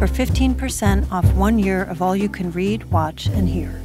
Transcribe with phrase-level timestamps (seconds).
[0.00, 3.82] for 15% off one year of all you can read, watch, and hear.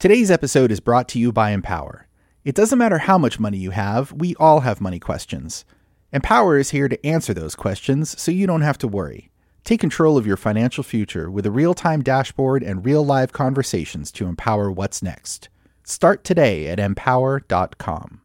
[0.00, 2.08] Today's episode is brought to you by Empower.
[2.44, 5.64] It doesn't matter how much money you have, we all have money questions.
[6.12, 9.30] Empower is here to answer those questions so you don't have to worry.
[9.62, 14.10] Take control of your financial future with a real time dashboard and real live conversations
[14.12, 15.48] to empower what's next.
[15.84, 18.22] Start today at empower.com.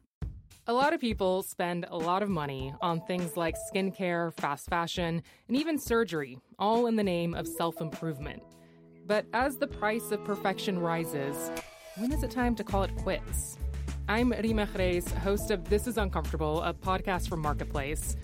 [0.65, 5.21] A lot of people spend a lot of money on things like skincare, fast fashion,
[5.49, 8.41] and even surgery, all in the name of self improvement.
[9.05, 11.51] But as the price of perfection rises,
[11.97, 13.57] when is it time to call it quits?
[14.07, 18.15] I'm Reema Khrais, host of This is Uncomfortable, a podcast from Marketplace.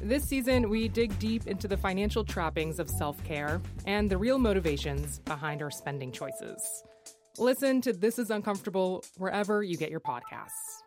[0.00, 4.38] This season, we dig deep into the financial trappings of self care and the real
[4.38, 6.84] motivations behind our spending choices.
[7.36, 10.80] Listen to This is Uncomfortable wherever you get your podcasts.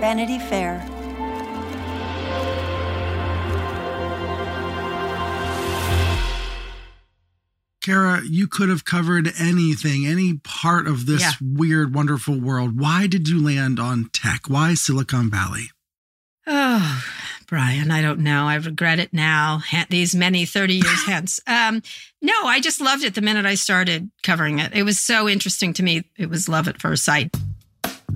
[0.00, 0.84] Vanity Fair.
[7.82, 11.32] Kara, you could have covered anything, any part of this Yeah.
[11.40, 12.78] weird, wonderful world.
[12.78, 14.48] Why did you land on tech?
[14.50, 15.70] Why Silicon Valley?
[16.48, 17.04] Oh,
[17.46, 18.48] Brian, I don't know.
[18.48, 21.38] I regret it now, these many 30 years hence.
[21.46, 21.80] Um,
[22.20, 24.72] no, I just loved it the minute I started covering it.
[24.74, 26.04] It was so interesting to me.
[26.16, 27.32] It was love at first sight.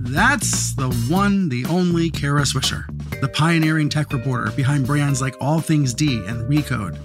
[0.03, 2.85] That's the one, the only Kara Swisher,
[3.21, 6.97] the pioneering tech reporter behind brands like All Things D and Recode.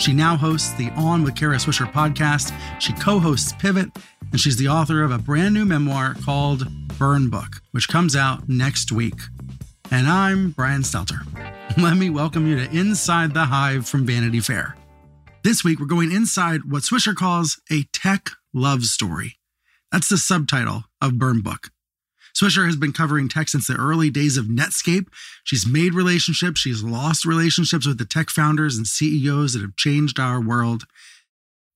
[0.00, 2.58] She now hosts the On with Kara Swisher podcast.
[2.80, 3.90] She co hosts Pivot,
[4.30, 6.66] and she's the author of a brand new memoir called
[6.98, 9.20] Burn Book, which comes out next week.
[9.90, 11.20] And I'm Brian Stelter.
[11.76, 14.74] Let me welcome you to Inside the Hive from Vanity Fair.
[15.44, 19.34] This week, we're going inside what Swisher calls a tech love story.
[19.92, 21.68] That's the subtitle of Burn Book.
[22.38, 25.08] Swisher has been covering tech since the early days of Netscape.
[25.44, 30.20] She's made relationships, she's lost relationships with the tech founders and CEOs that have changed
[30.20, 30.84] our world.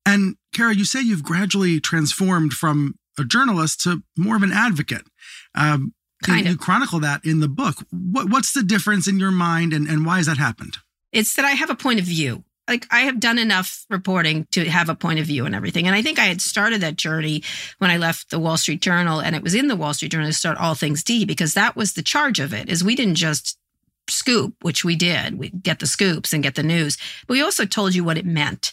[0.05, 5.07] And Kara, you say you've gradually transformed from a journalist to more of an advocate.
[5.55, 6.53] Um, Kind you, of.
[6.53, 7.77] you chronicle that in the book.
[7.91, 10.79] What, what's the difference in your mind and, and why has that happened?
[11.11, 12.45] It's that I have a point of view.
[12.69, 15.87] Like I have done enough reporting to have a point of view and everything.
[15.87, 17.43] And I think I had started that journey
[17.79, 20.29] when I left the Wall Street Journal and it was in the Wall Street Journal
[20.29, 23.17] to start All Things D because that was the charge of it is we didn't
[23.17, 23.59] just
[24.09, 25.39] scoop, which we did.
[25.39, 28.27] We get the scoops and get the news, but we also told you what it
[28.27, 28.73] meant.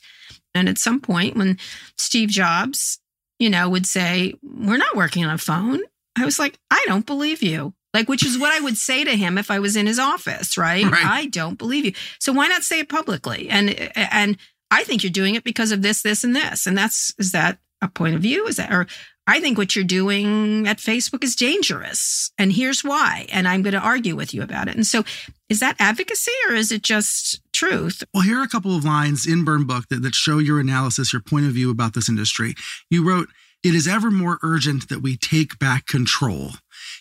[0.54, 1.58] And at some point when
[1.98, 3.00] Steve Jobs,
[3.40, 5.82] you know, would say, we're not working on a phone.
[6.16, 7.74] I was like, I don't believe you.
[7.94, 10.58] Like, which is what I would say to him if I was in his office,
[10.58, 10.86] right?
[10.86, 11.06] Right.
[11.06, 11.94] I don't believe you.
[12.20, 13.50] So why not say it publicly?
[13.50, 14.38] And and
[14.70, 16.68] I think you're doing it because of this, this, and this.
[16.68, 18.46] And that's is that a point of view?
[18.46, 18.86] Is that or
[19.30, 22.32] I think what you're doing at Facebook is dangerous.
[22.40, 23.28] And here's why.
[23.32, 24.76] And I'm going to argue with you about it.
[24.76, 25.04] And so
[25.50, 28.04] is that advocacy or is it just truth?
[28.12, 31.14] Well, here are a couple of lines in Burn Book that, that show your analysis,
[31.14, 32.56] your point of view about this industry.
[32.90, 33.30] You wrote,
[33.62, 36.52] It is ever more urgent that we take back control.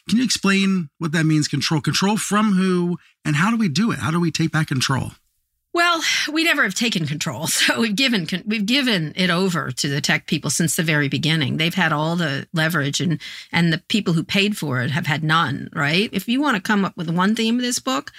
[0.09, 1.81] Can you explain what that means, control?
[1.81, 4.01] Control from who and how do we do it?
[4.01, 5.13] How do we take back control?
[5.73, 6.03] Well,
[6.33, 10.27] we never have taken control, so we've given we've given it over to the tech
[10.27, 11.57] people since the very beginning.
[11.57, 13.21] They've had all the leverage, and
[13.53, 15.69] and the people who paid for it have had none.
[15.73, 16.11] Right?
[16.13, 18.11] If you want to come up with one theme of this book,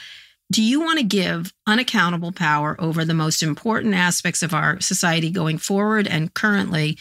[0.51, 5.29] do you want to give unaccountable power over the most important aspects of our society
[5.29, 6.97] going forward and currently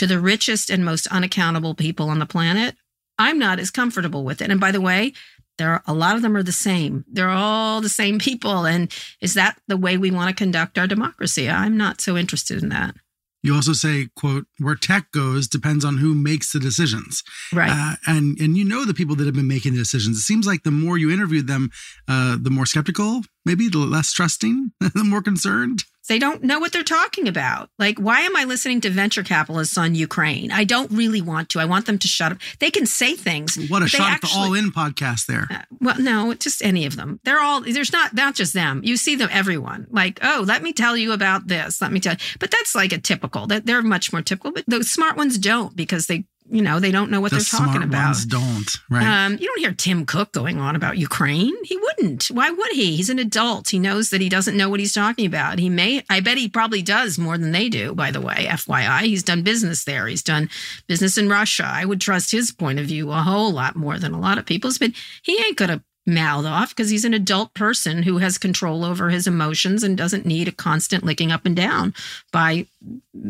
[0.00, 2.74] to the richest and most unaccountable people on the planet?
[3.18, 4.50] I'm not as comfortable with it.
[4.50, 5.12] And by the way,
[5.58, 7.04] there are a lot of them are the same.
[7.06, 8.64] They're all the same people.
[8.64, 8.90] And
[9.20, 11.50] is that the way we want to conduct our democracy?
[11.50, 12.94] I'm not so interested in that.
[13.42, 17.22] You also say, quote, where tech goes depends on who makes the decisions.
[17.52, 17.70] Right.
[17.70, 20.16] Uh, and and you know the people that have been making the decisions.
[20.16, 21.68] It seems like the more you interviewed them,
[22.08, 25.84] uh, the more skeptical, maybe the less trusting, the more concerned.
[26.10, 27.70] They don't know what they're talking about.
[27.78, 30.50] Like, why am I listening to venture capitalists on Ukraine?
[30.50, 31.60] I don't really want to.
[31.60, 32.38] I want them to shut up.
[32.58, 33.56] They can say things.
[33.68, 35.46] What a shot at the All In podcast there.
[35.48, 37.20] Uh, well, no, just any of them.
[37.22, 38.80] They're all, there's not, not just them.
[38.82, 39.86] You see them, everyone.
[39.88, 41.80] Like, oh, let me tell you about this.
[41.80, 42.18] Let me tell you.
[42.40, 45.76] But that's like a typical, that they're much more typical, but the smart ones don't
[45.76, 48.04] because they you know, they don't know what the they're talking smart about.
[48.06, 49.06] ones don't, right?
[49.06, 51.54] Um, you don't hear Tim Cook going on about Ukraine.
[51.64, 52.24] He wouldn't.
[52.26, 52.96] Why would he?
[52.96, 53.68] He's an adult.
[53.68, 55.58] He knows that he doesn't know what he's talking about.
[55.58, 59.02] He may, I bet he probably does more than they do, by the way, FYI.
[59.02, 60.06] He's done business there.
[60.08, 60.50] He's done
[60.86, 61.64] business in Russia.
[61.66, 64.46] I would trust his point of view a whole lot more than a lot of
[64.46, 64.90] people's, but
[65.22, 69.10] he ain't going to mouth off because he's an adult person who has control over
[69.10, 71.94] his emotions and doesn't need a constant licking up and down
[72.32, 72.66] by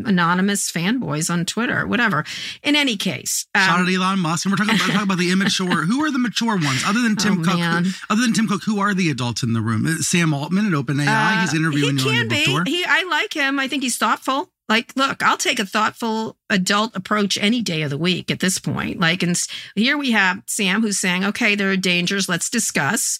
[0.05, 2.25] anonymous fanboys on Twitter, whatever.
[2.63, 5.31] In any case, um, Shout out Elon Musk, and we're talking about, talking about the
[5.31, 5.85] immature.
[5.85, 7.55] who are the mature ones other than Tim Oh, Cook?
[7.61, 9.87] Who, other than Tim Cook, who are the adults in the room?
[9.87, 11.41] Uh, Sam Altman at OpenAI.
[11.43, 12.71] he's Uh, interviewing he you on your be.
[12.71, 13.59] He, I like him.
[13.59, 14.51] I think he's thoughtful.
[14.71, 18.61] Like, look, I'll take a thoughtful adult approach any day of the week at this
[18.61, 19.01] point.
[19.01, 19.37] Like, and
[19.75, 22.29] here we have Sam who's saying, "Okay, there are dangers.
[22.29, 23.19] Let's discuss."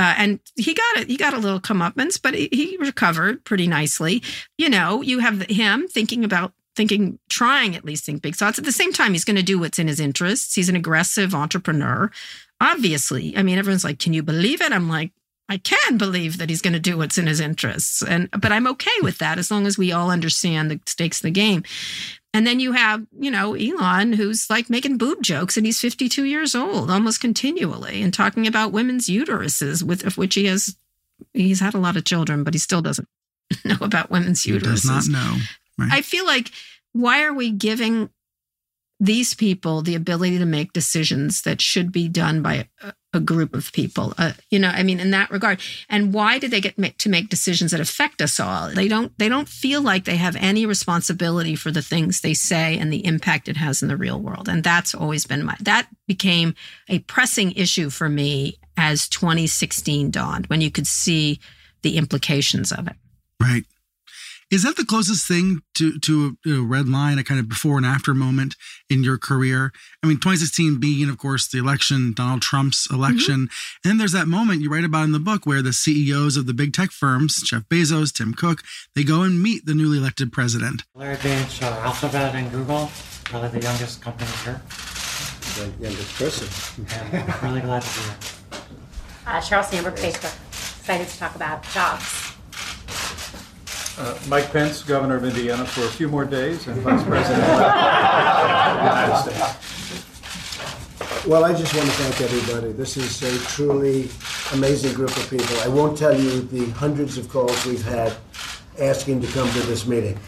[0.00, 1.08] Uh, and he got it.
[1.08, 4.22] He got a little comeuppance, but he, he recovered pretty nicely.
[4.58, 8.58] You know, you have him thinking about thinking, trying at least think big thoughts.
[8.58, 10.54] At the same time, he's going to do what's in his interests.
[10.54, 12.10] He's an aggressive entrepreneur.
[12.60, 15.12] Obviously, I mean, everyone's like, "Can you believe it?" I'm like,
[15.50, 18.02] I can believe that he's going to do what's in his interests.
[18.02, 21.24] And but I'm okay with that as long as we all understand the stakes of
[21.24, 21.64] the game.
[22.32, 26.24] And then you have, you know, Elon who's like making boob jokes and he's 52
[26.24, 30.76] years old almost continually and talking about women's uteruses with of which he has
[31.34, 33.08] he's had a lot of children, but he still doesn't
[33.64, 34.86] know about women's He uteruses.
[34.86, 35.36] does not know.
[35.76, 35.90] Right?
[35.92, 36.52] I feel like
[36.92, 38.10] why are we giving
[39.00, 43.54] these people the ability to make decisions that should be done by a, a group
[43.54, 44.14] of people?
[44.18, 47.08] Uh, you know, I mean, in that regard, and why do they get ma- to
[47.08, 48.70] make decisions that affect us all?
[48.70, 49.16] They don't.
[49.18, 53.04] They don't feel like they have any responsibility for the things they say and the
[53.04, 54.48] impact it has in the real world.
[54.48, 55.56] And that's always been my.
[55.60, 56.54] That became
[56.88, 61.40] a pressing issue for me as 2016 dawned, when you could see
[61.82, 62.96] the implications of it.
[63.40, 63.64] Right.
[64.50, 67.76] Is that the closest thing to to a, a red line, a kind of before
[67.76, 68.56] and after moment
[68.88, 69.72] in your career?
[70.02, 73.48] I mean, 2016 being, of course, the election, Donald Trump's election, and
[73.84, 76.54] then there's that moment you write about in the book where the CEOs of the
[76.54, 78.62] big tech firms, Jeff Bezos, Tim Cook,
[78.96, 80.82] they go and meet the newly elected president.
[80.94, 82.90] Larry Page, uh, Alphabet and Google,
[83.24, 84.60] probably the youngest company here.
[85.56, 86.86] the youngest person.
[87.12, 88.16] And I'm really glad to be here.
[89.26, 90.36] Uh, Sheryl Sandberg, Facebook.
[90.80, 92.29] Excited to talk about jobs.
[94.00, 97.58] Uh, Mike Pence, governor of Indiana, for a few more days and vice president of
[97.58, 97.64] the
[98.78, 101.26] United States.
[101.26, 102.72] Well, I just want to thank everybody.
[102.72, 104.08] This is a truly
[104.54, 105.54] amazing group of people.
[105.58, 108.16] I won't tell you the hundreds of calls we've had
[108.78, 110.18] asking to come to this meeting.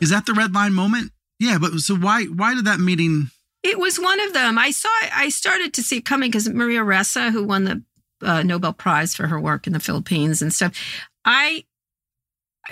[0.00, 1.10] Is that the red line moment?
[1.40, 3.32] Yeah, but so why why did that meeting?
[3.64, 4.58] It was one of them.
[4.58, 4.88] I saw.
[5.12, 7.82] I started to see it coming because Maria Ressa, who won the
[8.22, 10.72] uh, Nobel Prize for her work in the Philippines and stuff,
[11.24, 11.64] I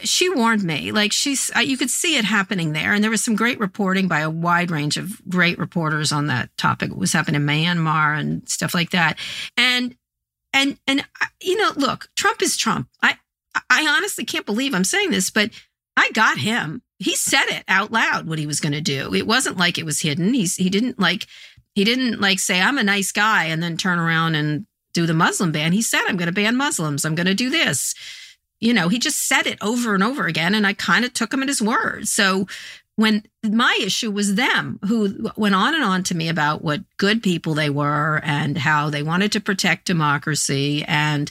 [0.03, 0.93] she warned me.
[0.93, 4.09] Like she's, uh, you could see it happening there, and there was some great reporting
[4.09, 6.91] by a wide range of great reporters on that topic.
[6.91, 9.19] What was happening in Myanmar and stuff like that,
[9.57, 9.97] and
[10.53, 12.89] and and uh, you know, look, Trump is Trump.
[13.03, 13.17] I
[13.69, 15.51] I honestly can't believe I'm saying this, but
[15.97, 16.83] I got him.
[16.99, 19.15] He said it out loud what he was going to do.
[19.15, 20.35] It wasn't like it was hidden.
[20.35, 21.27] He's he didn't like
[21.75, 25.15] he didn't like say I'm a nice guy and then turn around and do the
[25.15, 25.73] Muslim ban.
[25.73, 27.05] He said I'm going to ban Muslims.
[27.05, 27.95] I'm going to do this.
[28.61, 31.33] You know, he just said it over and over again and I kind of took
[31.33, 32.07] him at his word.
[32.09, 32.47] So
[32.97, 37.23] when my issue was them who went on and on to me about what good
[37.23, 41.31] people they were and how they wanted to protect democracy and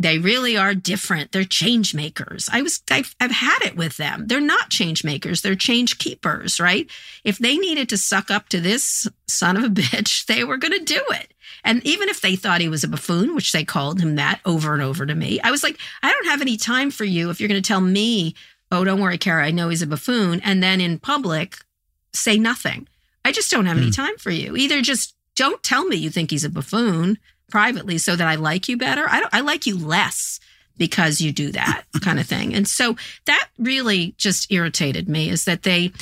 [0.00, 1.32] they really are different.
[1.32, 2.48] They're change makers.
[2.50, 4.28] I was, I've, I've had it with them.
[4.28, 5.42] They're not change makers.
[5.42, 6.90] They're change keepers, right?
[7.22, 10.78] If they needed to suck up to this son of a bitch, they were going
[10.78, 11.34] to do it.
[11.64, 14.74] And even if they thought he was a buffoon, which they called him that over
[14.74, 17.40] and over to me, I was like, I don't have any time for you if
[17.40, 18.34] you're going to tell me,
[18.72, 20.40] oh, don't worry, Kara, I know he's a buffoon.
[20.40, 21.56] And then in public,
[22.12, 22.88] say nothing.
[23.24, 23.92] I just don't have any hmm.
[23.92, 24.56] time for you.
[24.56, 27.18] Either just don't tell me you think he's a buffoon
[27.50, 29.08] privately so that I like you better.
[29.08, 30.40] I don't, I like you less
[30.78, 32.54] because you do that kind of thing.
[32.54, 35.92] And so that really just irritated me is that they,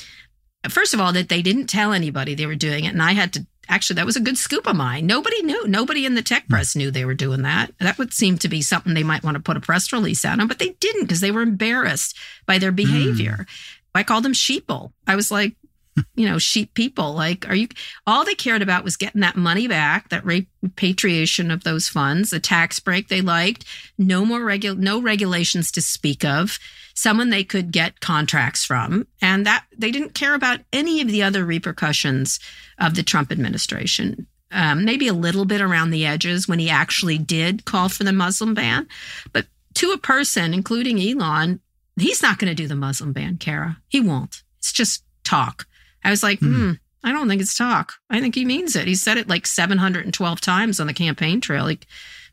[0.69, 2.93] first of all, that they didn't tell anybody they were doing it.
[2.93, 5.06] And I had to, actually, that was a good scoop of mine.
[5.06, 5.66] Nobody knew.
[5.66, 6.52] Nobody in the tech hmm.
[6.52, 7.72] press knew they were doing that.
[7.80, 10.40] That would seem to be something they might want to put a press release out
[10.40, 12.76] on, but they didn't because they were embarrassed by their hmm.
[12.76, 13.46] behavior.
[13.94, 14.92] I called them sheeple.
[15.06, 15.56] I was like,
[16.14, 17.14] you know, sheep people.
[17.14, 17.68] Like, are you?
[18.06, 22.40] All they cared about was getting that money back, that repatriation of those funds, the
[22.40, 23.64] tax break they liked,
[23.96, 26.58] no more regu- no regulations to speak of,
[26.99, 31.23] someone they could get contracts from, and that they didn't care about any of the
[31.23, 32.40] other repercussions
[32.78, 34.26] of the Trump administration.
[34.50, 38.12] Um, maybe a little bit around the edges when he actually did call for the
[38.12, 38.88] Muslim ban,
[39.33, 41.61] but to a person, including Elon,
[42.00, 43.76] he's not going to do the Muslim ban, Kara.
[43.88, 44.43] He won't.
[44.59, 45.67] It's just talk.
[46.02, 46.73] I was like, hmm,
[47.05, 47.93] I don't think it's talk.
[48.11, 48.88] I think he means it.
[48.88, 51.64] He said it like 712 times on the campaign trail.
[51.64, 51.87] Like,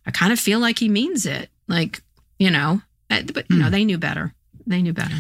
[0.06, 1.50] I kind of feel like he means it.
[1.68, 2.02] Like,
[2.40, 2.82] you know,
[3.12, 3.72] uh, but you know, Hmm.
[3.72, 4.34] they knew better.
[4.66, 5.16] They knew better.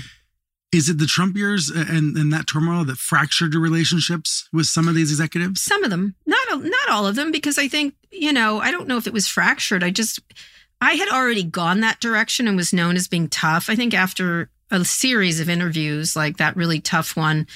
[0.71, 4.87] Is it the Trump years and, and that turmoil that fractured your relationships with some
[4.89, 5.61] of these executives?
[5.61, 8.87] Some of them, not not all of them, because I think you know, I don't
[8.87, 9.83] know if it was fractured.
[9.83, 10.19] I just,
[10.81, 13.69] I had already gone that direction and was known as being tough.
[13.69, 17.47] I think after a series of interviews, like that really tough one.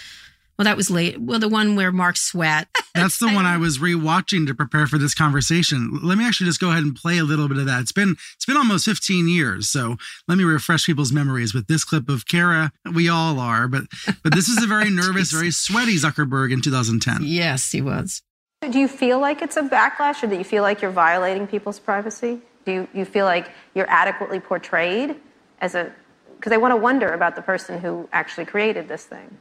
[0.60, 1.22] Well, that was late.
[1.22, 2.68] Well, the one where Mark Sweat.
[2.94, 6.02] That's the one I was rewatching to prepare for this conversation.
[6.04, 7.80] Let me actually just go ahead and play a little bit of that.
[7.80, 9.96] It's been it's been almost 15 years, so
[10.28, 12.74] let me refresh people's memories with this clip of Kara.
[12.94, 13.84] We all are, but
[14.22, 17.20] but this is a very nervous, very sweaty Zuckerberg in 2010.
[17.22, 18.22] Yes, he was.
[18.70, 21.80] Do you feel like it's a backlash or do you feel like you're violating people's
[21.80, 22.42] privacy?
[22.66, 25.16] Do you, you feel like you're adequately portrayed
[25.62, 25.90] as a.
[26.36, 29.38] Because I want to wonder about the person who actually created this thing.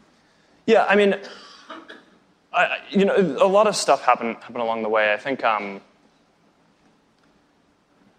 [0.68, 1.16] Yeah, I mean,
[2.52, 5.14] I, you know, a lot of stuff happened happened along the way.
[5.14, 5.80] I think, um,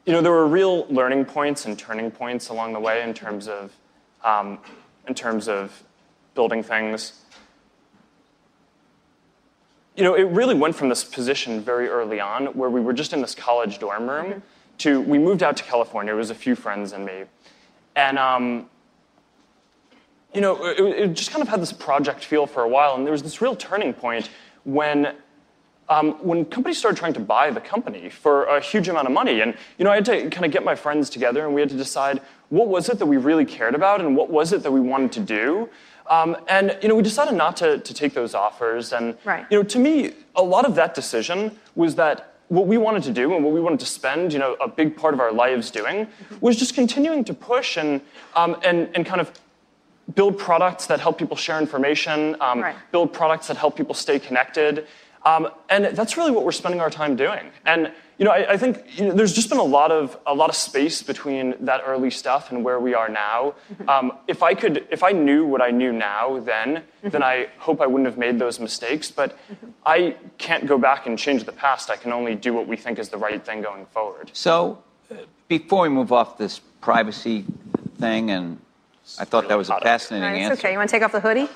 [0.03, 3.47] you know, there were real learning points and turning points along the way in terms
[3.47, 3.71] of,
[4.23, 4.57] um,
[5.07, 5.83] in terms of
[6.33, 7.21] building things.
[9.95, 13.13] You know, it really went from this position very early on, where we were just
[13.13, 14.41] in this college dorm room,
[14.79, 16.15] to we moved out to California.
[16.15, 17.25] It was a few friends and me,
[17.95, 18.17] and.
[18.17, 18.69] Um,
[20.33, 23.05] you know, it, it, just kind of had this project feel for a while, and
[23.05, 24.29] there was this real turning point
[24.63, 25.15] when,
[25.89, 29.41] um, when companies started trying to buy the company for a huge amount of money.
[29.41, 31.69] And you know, I had to kind of get my friends together, and we had
[31.69, 34.71] to decide what was it that we really cared about, and what was it that
[34.71, 35.69] we wanted to do.
[36.09, 38.93] Um, and you know, we decided not to, to take those offers.
[38.93, 39.45] And Right.
[39.50, 43.12] you know, to me, a lot of that decision was that what we wanted to
[43.12, 45.69] do and what we wanted to spend, you know, a big part of our lives
[45.69, 46.07] doing
[46.41, 48.01] was just continuing to push and
[48.36, 49.31] um, and and kind of
[50.15, 52.75] build products that help people share information, um, Right.
[52.91, 54.87] build products that help people stay connected.
[55.25, 57.51] Um, and that's really what we're spending our time doing.
[57.65, 60.33] And you know, I, I think you know, there's just been a lot of a
[60.33, 63.53] lot of space between that early stuff and where we are now.
[63.87, 67.79] Um, if I could, if I knew what I knew now then, then I hope
[67.81, 69.09] I wouldn't have made those mistakes.
[69.11, 69.37] But
[69.85, 71.89] I can't go back and change the past.
[71.89, 74.31] I can only do what we think is the right thing going forward.
[74.33, 75.15] So, uh,
[75.47, 77.45] before we move off this privacy
[77.99, 78.57] thing, and
[79.17, 80.53] I thought that was a fascinating All right, answer.
[80.59, 80.71] okay.
[80.73, 81.47] You want to take off the hoodie?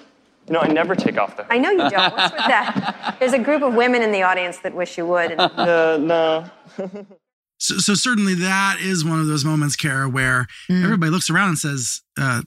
[0.47, 1.45] You know, I never take off the.
[1.51, 1.93] I know you don't.
[2.13, 3.15] What's with that?
[3.19, 5.31] There's a group of women in the audience that wish you would.
[5.39, 6.49] And Uh, no.
[7.59, 11.57] So, so certainly that is one of those moments, Kara, where everybody looks around and
[11.57, 12.41] says, uh,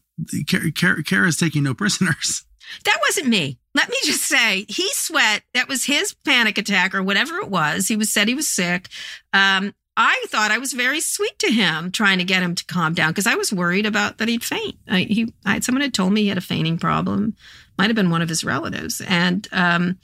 [0.46, 2.42] Kara, Kara, Kara's taking no prisoners.
[2.84, 3.60] That wasn't me.
[3.76, 5.42] Let me just say, he sweat.
[5.54, 7.86] That was his panic attack or whatever it was.
[7.86, 8.88] He was said he was sick.
[9.32, 12.92] Um, I thought I was very sweet to him, trying to get him to calm
[12.92, 14.76] down because I was worried about that he'd faint.
[14.88, 17.34] I, he, I, someone had told me he had a fainting problem.
[17.78, 19.98] Might have been one of his relatives, and um,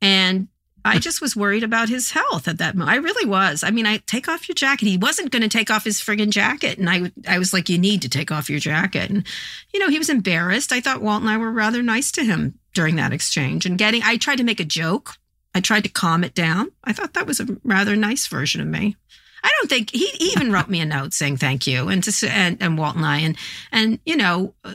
[0.00, 0.48] and
[0.86, 2.94] I just was worried about his health at that moment.
[2.94, 3.64] I really was.
[3.64, 4.86] I mean, I take off your jacket.
[4.86, 7.78] He wasn't going to take off his friggin' jacket, and I I was like, you
[7.78, 9.10] need to take off your jacket.
[9.10, 9.26] And
[9.72, 10.72] you know, he was embarrassed.
[10.72, 14.02] I thought Walt and I were rather nice to him during that exchange and getting.
[14.04, 15.14] I tried to make a joke.
[15.54, 16.70] I tried to calm it down.
[16.82, 18.96] I thought that was a rather nice version of me.
[19.42, 22.56] I don't think he, even wrote me a note saying thank you and to and,
[22.62, 23.36] and Walt and I and
[23.70, 24.72] and you know uh,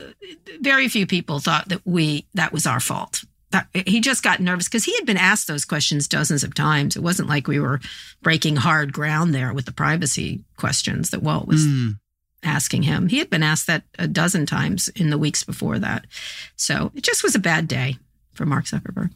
[0.60, 3.24] very few people thought that we that was our fault.
[3.50, 6.94] That, he just got nervous because he had been asked those questions dozens of times.
[6.94, 7.80] It wasn't like we were
[8.22, 11.98] breaking hard ground there with the privacy questions that Walt was Mm.
[12.44, 13.08] asking him.
[13.08, 16.06] He had been asked that a dozen times in the weeks before that.
[16.54, 17.96] So it just was a bad day
[18.34, 19.10] for Mark Zuckerberg.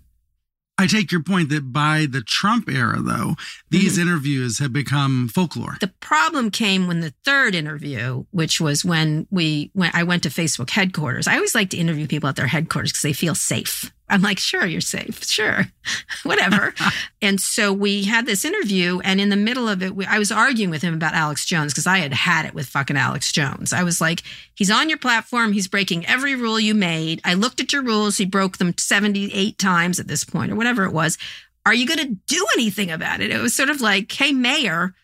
[0.76, 3.36] I take your point that by the Trump era, though,
[3.70, 4.08] these mm-hmm.
[4.08, 5.76] interviews have become folklore.
[5.80, 10.30] The problem came when the third interview, which was when we when I went to
[10.30, 11.28] Facebook headquarters.
[11.28, 13.92] I always like to interview people at their headquarters because they feel safe.
[14.08, 15.64] I'm like, sure, you're safe, sure,
[16.24, 16.74] whatever.
[17.22, 20.30] and so we had this interview, and in the middle of it, we, I was
[20.30, 23.72] arguing with him about Alex Jones because I had had it with fucking Alex Jones.
[23.72, 24.22] I was like,
[24.54, 27.22] he's on your platform, he's breaking every rule you made.
[27.24, 30.84] I looked at your rules, he broke them 78 times at this point, or whatever
[30.84, 31.16] it was.
[31.66, 33.30] Are you going to do anything about it?
[33.30, 34.94] It was sort of like, hey, mayor,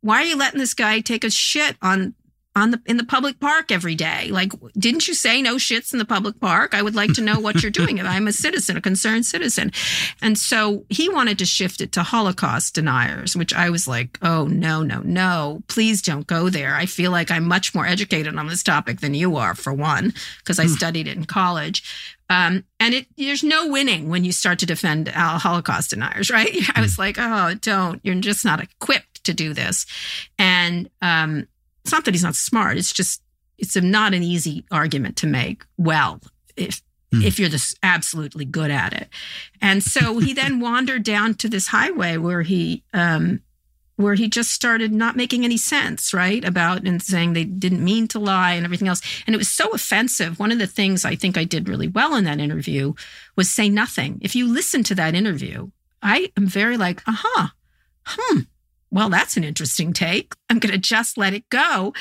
[0.00, 2.14] why are you letting this guy take a shit on
[2.56, 4.28] on the in the public park every day?
[4.30, 6.74] Like, didn't you say no shits in the public park?
[6.74, 8.00] I would like to know what you're doing.
[8.00, 9.72] I'm a citizen, a concerned citizen,
[10.20, 14.46] and so he wanted to shift it to Holocaust deniers, which I was like, oh
[14.46, 16.74] no, no, no, please don't go there.
[16.74, 20.12] I feel like I'm much more educated on this topic than you are, for one,
[20.38, 21.82] because I studied it in college.
[22.30, 26.56] Um, and it, there's no winning when you start to defend uh, Holocaust deniers, right?
[26.74, 28.00] I was like, oh, don't.
[28.04, 29.84] You're just not equipped to do this.
[30.38, 31.48] And um,
[31.82, 32.76] it's not that he's not smart.
[32.76, 33.22] It's just
[33.58, 35.64] it's a, not an easy argument to make.
[35.76, 36.20] Well,
[36.56, 36.82] if
[37.12, 39.08] if you're this absolutely good at it.
[39.60, 43.40] And so he then wandered down to this highway where he um
[43.96, 46.42] where he just started not making any sense, right?
[46.44, 49.02] About and saying they didn't mean to lie and everything else.
[49.26, 50.38] And it was so offensive.
[50.38, 52.94] One of the things I think I did really well in that interview
[53.36, 54.18] was say nothing.
[54.22, 55.70] If you listen to that interview,
[56.02, 57.48] I am very like, uh-huh,
[58.06, 58.40] hmm,
[58.90, 60.34] well, that's an interesting take.
[60.48, 61.92] I'm gonna just let it go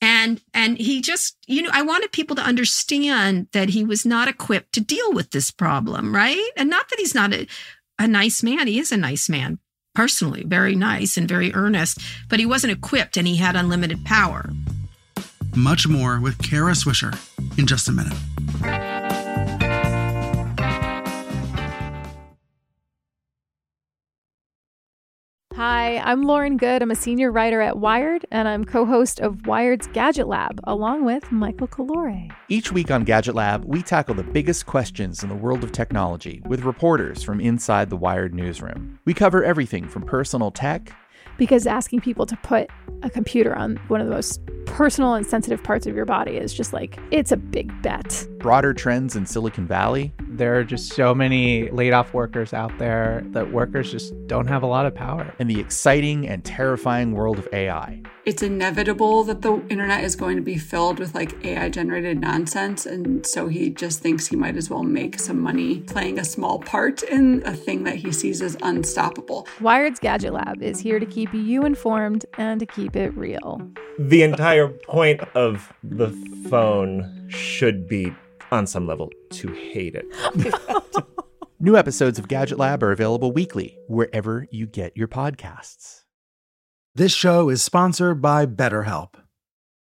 [0.00, 4.26] and and he just you know i wanted people to understand that he was not
[4.26, 7.46] equipped to deal with this problem right and not that he's not a,
[8.00, 9.60] a nice man he is a nice man
[9.94, 14.50] personally very nice and very earnest but he wasn't equipped and he had unlimited power
[15.56, 17.14] Much more with Kara Swisher
[17.58, 19.01] in just a minute.
[25.64, 26.82] Hi, I'm Lauren Goode.
[26.82, 31.04] I'm a senior writer at Wired, and I'm co host of Wired's Gadget Lab, along
[31.04, 32.28] with Michael Calore.
[32.48, 36.42] Each week on Gadget Lab, we tackle the biggest questions in the world of technology
[36.46, 38.98] with reporters from inside the Wired newsroom.
[39.04, 40.92] We cover everything from personal tech
[41.38, 42.68] Because asking people to put
[43.04, 46.52] a computer on one of the most personal and sensitive parts of your body is
[46.52, 48.26] just like, it's a big bet.
[48.42, 53.22] Broader trends in Silicon Valley, There are just so many laid off workers out there
[53.26, 55.32] that workers just don't have a lot of power.
[55.38, 58.02] and the exciting and terrifying world of AI.
[58.24, 62.86] it's inevitable that the internet is going to be filled with like AI generated nonsense.
[62.86, 66.58] And so he just thinks he might as well make some money playing a small
[66.60, 69.46] part in a thing that he sees as unstoppable.
[69.60, 73.60] Wired's Gadget Lab is here to keep you informed and to keep it real.
[73.98, 76.10] The entire point of the
[76.48, 78.12] phone should be,
[78.52, 80.06] on some level, to hate it.
[81.60, 86.02] New episodes of Gadget Lab are available weekly wherever you get your podcasts.
[86.94, 89.14] This show is sponsored by BetterHelp.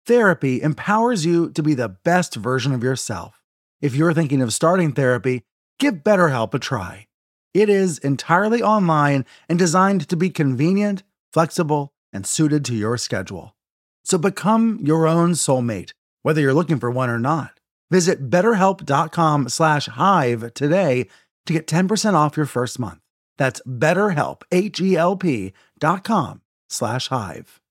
[0.06, 3.42] Therapy empowers you to be the best version of yourself.
[3.82, 5.44] If you're thinking of starting therapy,
[5.80, 7.08] give BetterHelp a try.
[7.54, 13.56] It is entirely online and designed to be convenient, flexible, and suited to your schedule.
[14.04, 15.92] So become your own soulmate,
[16.24, 17.57] whether you're looking for one or not.
[17.90, 21.08] Visit betterhelp.com slash hive today
[21.46, 23.00] to get 10% off your first month.
[23.38, 27.62] That's betterhelp, H-E-L-P dot slash hive.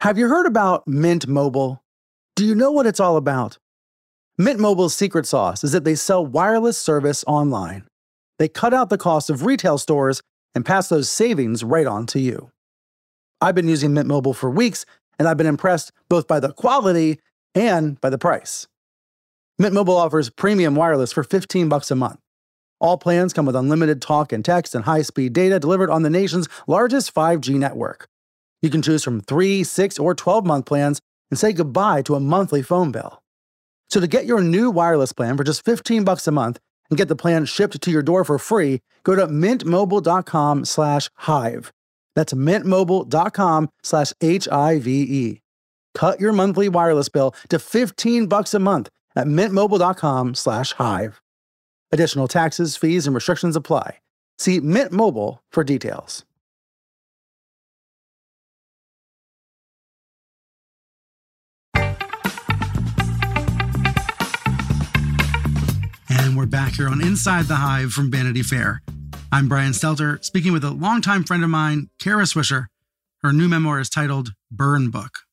[0.00, 1.82] Have you heard about Mint Mobile?
[2.36, 3.58] Do you know what it's all about?
[4.38, 7.88] Mint Mobile's secret sauce is that they sell wireless service online.
[8.38, 10.22] They cut out the cost of retail stores
[10.54, 12.52] and pass those savings right on to you.
[13.40, 14.86] I've been using Mint Mobile for weeks,
[15.18, 17.18] and I've been impressed both by the quality
[17.54, 18.68] and by the price.
[19.60, 22.20] Mint Mobile offers premium wireless for 15 bucks a month.
[22.78, 26.48] All plans come with unlimited talk and text and high-speed data delivered on the nation's
[26.68, 28.06] largest 5G network.
[28.62, 31.00] You can choose from 3, 6, or 12-month plans
[31.32, 33.20] and say goodbye to a monthly phone bill.
[33.90, 37.08] So to get your new wireless plan for just 15 bucks a month and get
[37.08, 41.72] the plan shipped to your door for free, go to mintmobile.com slash hive.
[42.14, 45.40] That's mintmobile.com slash H-I-V-E.
[45.94, 51.20] Cut your monthly wireless bill to 15 bucks a month at mintmobile.com slash hive.
[51.90, 53.98] Additional taxes, fees, and restrictions apply.
[54.38, 56.24] See Mint Mobile for details.
[66.10, 68.80] And we're back here on Inside the Hive from Vanity Fair.
[69.32, 72.66] I'm Brian Stelter, speaking with a longtime friend of mine, Kara Swisher.
[73.22, 75.27] Her new memoir is titled Burn Book.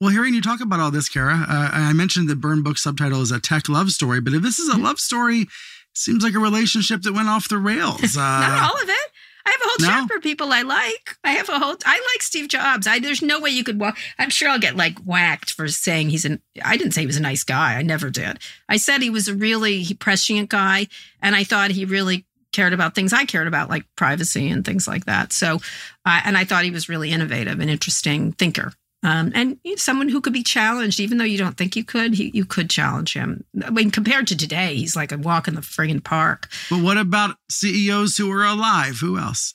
[0.00, 3.20] Well, hearing you talk about all this, Kara, uh, I mentioned the Burn Book subtitle
[3.20, 5.46] is a tech love story, but if this is a love story,
[5.94, 8.00] seems like a relationship that went off the rails.
[8.16, 9.10] Uh, not all of it
[9.46, 9.86] I have a whole No?
[9.88, 11.16] chapter of people I like.
[11.24, 11.76] I have a whole.
[11.84, 12.86] I like Steve Jobs.
[12.86, 13.98] I there's no way you could walk.
[14.18, 16.42] I'm sure I'll get like whacked for saying he's an.
[16.62, 17.76] I didn't say he was a nice guy.
[17.76, 18.38] I never did.
[18.68, 20.88] I said he was a really he prescient guy,
[21.22, 24.86] and I thought he really cared about things I cared about, like privacy and things
[24.86, 25.32] like that.
[25.32, 25.56] So,
[26.04, 28.72] uh, and I thought he was really innovative and interesting thinker.
[29.02, 31.84] Um, and you know, someone who could be challenged, even though you don't think you
[31.84, 33.44] could, he, you could challenge him.
[33.64, 36.48] I mean, compared to today, he's like a walk in the friggin' park.
[36.68, 38.98] But what about CEOs who are alive?
[39.00, 39.54] Who else?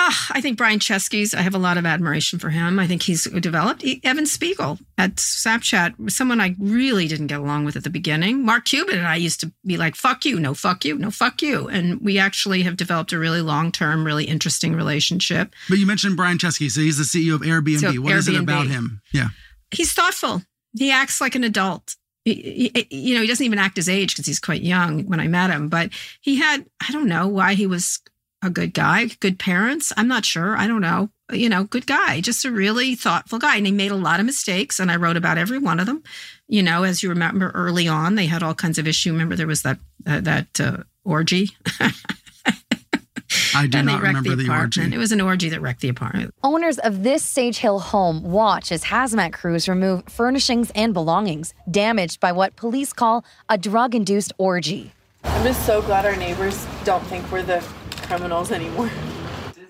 [0.00, 1.34] Ah, I think Brian Chesky's.
[1.34, 2.78] I have a lot of admiration for him.
[2.78, 3.84] I think he's developed.
[4.04, 8.44] Evan Spiegel at Snapchat, someone I really didn't get along with at the beginning.
[8.44, 11.42] Mark Cuban and I used to be like, "Fuck you, no, fuck you, no, fuck
[11.42, 15.52] you," and we actually have developed a really long-term, really interesting relationship.
[15.68, 17.80] But you mentioned Brian Chesky, so he's the CEO of Airbnb.
[17.80, 19.00] So what is it about him?
[19.12, 19.28] Yeah.
[19.72, 20.42] He's thoughtful.
[20.78, 21.96] He acts like an adult.
[22.24, 25.18] He- he- you know, he doesn't even act his age because he's quite young when
[25.18, 25.68] I met him.
[25.68, 27.98] But he had, I don't know why he was
[28.42, 29.92] a good guy, good parents.
[29.96, 30.56] I'm not sure.
[30.56, 31.10] I don't know.
[31.32, 33.56] you know, good guy, just a really thoughtful guy.
[33.56, 36.02] And he made a lot of mistakes, and I wrote about every one of them.
[36.46, 39.12] You know, as you remember early on, they had all kinds of issue.
[39.12, 41.50] Remember, there was that uh, that uh, orgy.
[43.54, 44.78] I do not remember the apartment.
[44.78, 44.94] orgy.
[44.94, 46.32] It was an orgy that wrecked the apartment.
[46.42, 52.20] Owners of this Sage Hill home watch as hazmat crews remove furnishings and belongings damaged
[52.20, 54.92] by what police call a drug induced orgy.
[55.24, 57.62] I'm just so glad our neighbors don't think we're the
[58.08, 58.90] criminals anymore.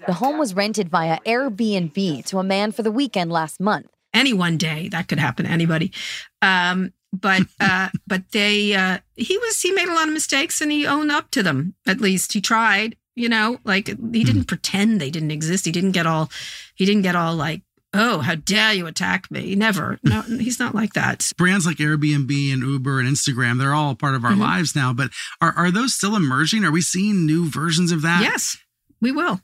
[0.06, 3.88] The home was rented via Airbnb to a man for the weekend last month.
[4.14, 5.92] Any one day that could happen to anybody.
[6.40, 10.70] Um, but uh, but they uh, he was he made a lot of mistakes and
[10.70, 11.74] he owned up to them.
[11.86, 12.96] At least he tried.
[13.16, 15.64] You know, like he didn't pretend they didn't exist.
[15.64, 16.30] He didn't get all
[16.76, 17.62] he didn't get all like,
[17.94, 19.54] oh, how dare you attack me?
[19.54, 19.98] Never.
[20.02, 21.30] No, he's not like that.
[21.38, 24.40] Brands like Airbnb and Uber and Instagram, they're all part of our Mhm.
[24.40, 24.92] lives now.
[24.92, 26.64] But are, are those still emerging?
[26.64, 28.22] Are we seeing new versions of that?
[28.22, 28.58] Yes,
[29.00, 29.40] we will.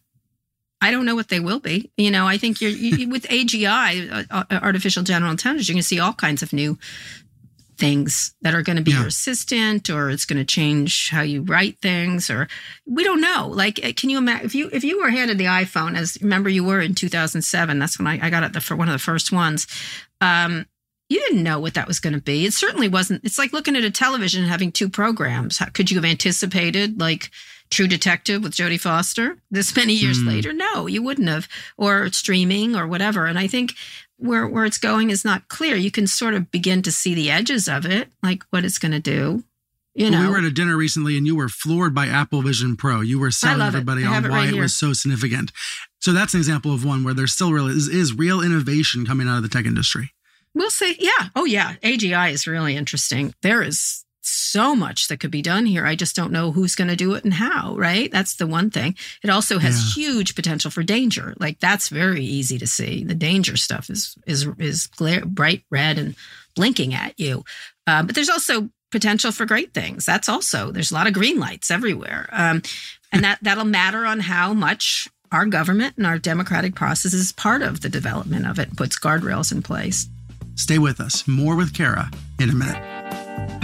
[0.80, 1.90] I don't know what they will be.
[1.96, 5.80] You know, I think you're you, with AGI, uh, uh, artificial general intelligence, you're going
[5.82, 6.78] to see all kinds of new
[7.76, 11.42] things that are going to be your assistant, or it's going to change how you
[11.42, 12.48] write things, or
[12.86, 13.48] we don't know.
[13.52, 16.48] Like, uh, can you imagine if you if you were handed the iPhone, as remember
[16.48, 17.78] you were in 2007?
[17.78, 19.66] That's when I, I got it the, for one of the first ones.
[20.20, 20.66] Um,
[21.08, 22.46] you didn't know what that was going to be.
[22.46, 23.24] It certainly wasn't.
[23.24, 25.58] It's like looking at a television and having two programs.
[25.58, 27.30] How, could you have anticipated like
[27.70, 30.28] True Detective with Jodie Foster this many years Hmm.
[30.28, 30.52] later?
[30.52, 31.46] No, you wouldn't have.
[31.76, 33.26] Or streaming or whatever.
[33.26, 33.74] And I think
[34.16, 35.76] where where it's going is not clear.
[35.76, 38.92] You can sort of begin to see the edges of it, like what it's going
[38.92, 39.44] to do.
[39.94, 42.42] You Well, know, we were at a dinner recently and you were floored by Apple
[42.42, 43.00] Vision Pro.
[43.00, 45.52] You were selling everybody on it why right it was so significant.
[46.00, 49.28] So that's an example of one where there's still real is, is real innovation coming
[49.28, 50.10] out of the tech industry.
[50.52, 50.96] We'll see.
[50.98, 51.28] Yeah.
[51.36, 51.74] Oh, yeah.
[51.82, 53.34] AGI is really interesting.
[53.42, 55.86] There is so much that could be done here.
[55.86, 58.10] I just don't know who's going to do it and how, right?
[58.10, 58.96] That's the one thing.
[59.22, 61.34] It also has huge potential for danger.
[61.38, 63.04] Like that's very easy to see.
[63.04, 66.14] The danger stuff is is is glare, bright red and
[66.54, 67.44] blinking at you.
[67.86, 70.06] Uh, but there's also potential for great things.
[70.06, 72.62] That's also there's a lot of green lights everywhere, um,
[73.12, 77.60] and that that'll matter on how much our government and our democratic process is part
[77.60, 78.76] of the development of it.
[78.76, 80.08] Puts guardrails in place.
[80.54, 81.26] Stay with us.
[81.26, 83.63] More with Kara in a minute.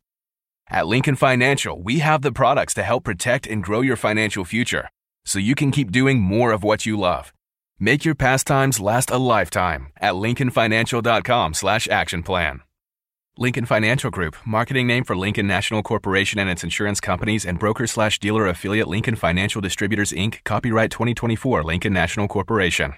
[0.71, 4.89] At Lincoln Financial, we have the products to help protect and grow your financial future
[5.25, 7.33] so you can keep doing more of what you love.
[7.77, 12.61] Make your pastimes last a lifetime at lincolnfinancial.com slash action plan.
[13.37, 17.85] Lincoln Financial Group, marketing name for Lincoln National Corporation and its insurance companies and broker
[17.85, 22.93] slash dealer affiliate Lincoln Financial Distributors, Inc., copyright 2024 Lincoln National Corporation.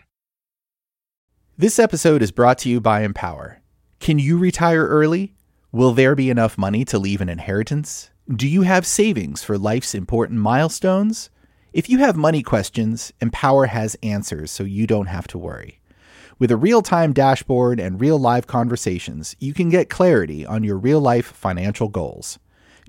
[1.58, 3.64] This episode is brought to you by Empower.
[4.00, 5.34] Can you retire early?
[5.74, 8.12] Will there be enough money to leave an inheritance?
[8.30, 11.32] Do you have savings for life's important milestones?
[11.74, 15.82] If you have money questions, Empower has answers so you don't have to worry.
[16.38, 20.78] With a real time dashboard and real live conversations, you can get clarity on your
[20.78, 22.38] real life financial goals.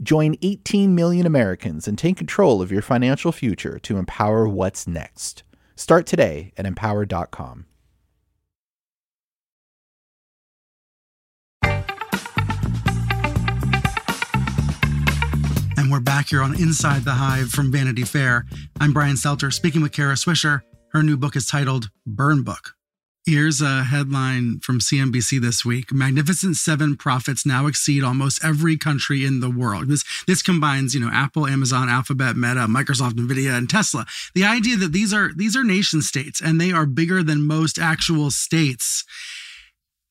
[0.03, 5.43] Join 18 million Americans and take control of your financial future to empower what's next.
[5.75, 7.65] Start today at empower.com.
[15.95, 18.47] we're back here on Inside the Hive from Vanity Fair.
[18.81, 20.63] I'm Brian Stelter speaking with Kara Swisher.
[20.91, 22.75] Her new book is titled Burn Book.
[23.25, 25.93] Here's a headline from CNBC this week.
[25.93, 29.87] Magnificent Seven profits now exceed almost every country in the world.
[29.87, 34.05] This this combines, you know, Apple, Amazon, Alphabet, Meta, Microsoft, Nvidia, and Tesla.
[34.35, 37.79] The idea that these are these are nation states and they are bigger than most
[37.79, 39.05] actual states.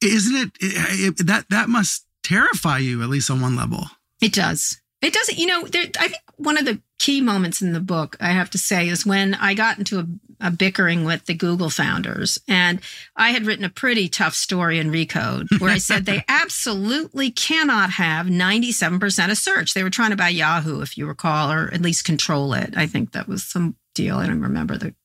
[0.01, 3.87] Isn't it, it, it that that must terrify you at least on one level?
[4.21, 4.79] It does.
[5.03, 8.15] It doesn't, you know, there, I think one of the key moments in the book,
[8.19, 10.07] I have to say, is when I got into a,
[10.39, 12.39] a bickering with the Google founders.
[12.47, 12.79] And
[13.15, 17.91] I had written a pretty tough story in Recode where I said they absolutely cannot
[17.91, 19.73] have 97% of search.
[19.73, 22.73] They were trying to buy Yahoo, if you recall, or at least control it.
[22.77, 24.17] I think that was some deal.
[24.17, 24.95] I don't remember the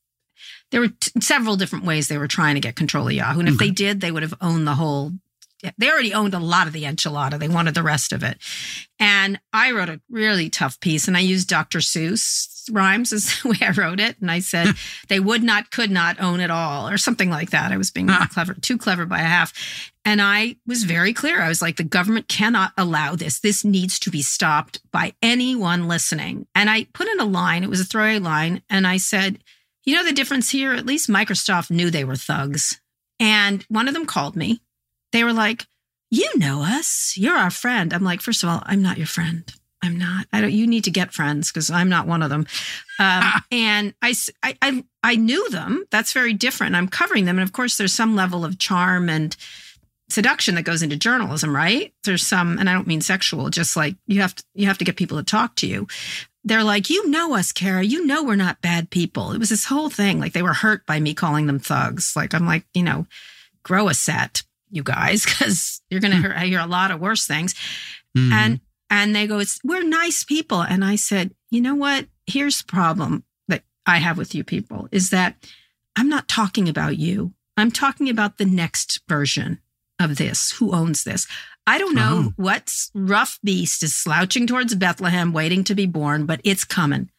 [0.71, 3.41] there were t- several different ways they were trying to get control of Yahoo.
[3.41, 3.75] And if they mm-hmm.
[3.75, 5.13] did, they would have owned the whole.
[5.77, 7.39] They already owned a lot of the enchilada.
[7.39, 8.39] They wanted the rest of it.
[8.99, 11.79] And I wrote a really tough piece and I used Dr.
[11.79, 14.21] Seuss rhymes as the way I wrote it.
[14.21, 14.73] And I said hmm.
[15.09, 17.73] they would not, could not own it all or something like that.
[17.73, 18.29] I was being ah.
[18.31, 19.93] clever, too clever by a half.
[20.05, 21.43] And I was very clear.
[21.43, 23.41] I was like, the government cannot allow this.
[23.41, 26.47] This needs to be stopped by anyone listening.
[26.55, 28.63] And I put in a line, it was a throwaway line.
[28.71, 29.39] And I said,
[29.85, 30.73] you know the difference here?
[30.73, 32.81] At least Microsoft knew they were thugs.
[33.21, 34.61] And one of them called me.
[35.13, 35.67] They were like,
[36.11, 37.15] You know us.
[37.17, 37.93] You're our friend.
[37.93, 39.51] I'm like, First of all, I'm not your friend.
[39.83, 40.27] I'm not.
[40.33, 40.53] I don't.
[40.53, 42.47] You need to get friends because I'm not one of them.
[42.99, 45.85] Um, and I, I, I, knew them.
[45.93, 46.75] That's very different.
[46.75, 49.37] I'm covering them, and of course, there's some level of charm and
[50.09, 51.93] seduction that goes into journalism, right?
[52.03, 53.51] There's some, and I don't mean sexual.
[53.51, 55.87] Just like you have to, you have to get people to talk to you
[56.49, 57.83] they're like, you know us, Kara.
[57.83, 59.33] You know we're not bad people.
[59.33, 60.19] It was this whole thing.
[60.19, 62.15] Like they were hurt by me calling them thugs.
[62.17, 63.07] Like I'm like, you know,
[63.63, 67.55] grow a set, you guys, because you're gonna hear, hear a lot of worse things.
[68.17, 68.33] Mm-hmm.
[68.33, 70.61] And and they go, it's we're nice people.
[70.63, 72.07] And I said, you know what?
[72.27, 75.37] Here's the problem that I have with you people is that
[75.97, 77.33] I'm not talking about you.
[77.57, 79.59] I'm talking about the next version
[79.99, 80.53] of this.
[80.53, 81.27] Who owns this?
[81.67, 82.33] I don't know Oh.
[82.37, 87.11] what rough beast is slouching towards Bethlehem waiting to be born, but it's coming.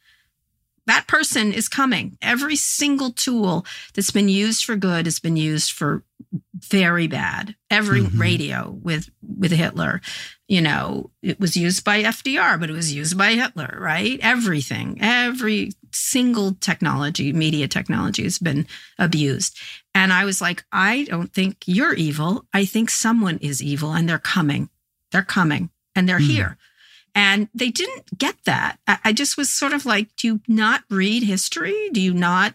[0.87, 2.17] That person is coming.
[2.19, 6.03] Every single tool that's been used for good has been used for
[6.53, 7.55] very bad.
[7.69, 8.19] Every Mhm.
[8.19, 10.01] radio with with Hitler,
[10.47, 14.19] you know, it was used by FDR, but it was used by Hitler, right?
[14.21, 19.57] Everything, every single technology, media technology has been abused.
[19.95, 22.45] And I was like, I don't think you're evil.
[22.53, 24.69] I think someone is evil and they're coming.
[25.11, 26.57] They're coming and they're here.
[27.15, 28.77] And they didn't get that.
[28.87, 31.89] I, I just was sort of like, do you not read history?
[31.91, 32.53] Do you not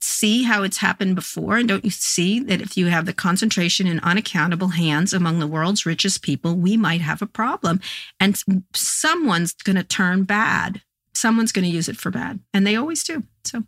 [0.00, 1.56] see how it's happened before?
[1.56, 5.46] And don't you see that if you have the concentration in unaccountable hands among the
[5.46, 7.80] world's richest people, we might have a problem?
[8.20, 8.40] And
[8.74, 10.82] someone's going to turn bad.
[11.14, 12.40] Someone's going to use it for bad.
[12.54, 13.24] And they always do.
[13.44, 13.64] So